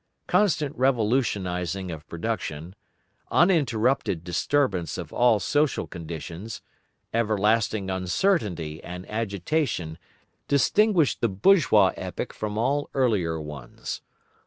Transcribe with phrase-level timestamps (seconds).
[0.25, 2.73] Constant revolutionising of production,
[3.29, 6.63] uninterrupted disturbance of all social conditions,
[7.13, 9.99] everlasting uncertainty and agitation
[10.47, 14.01] distinguish the bourgeois epoch from all earlier ones.